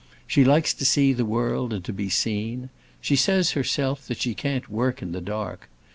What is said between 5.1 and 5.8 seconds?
the dark.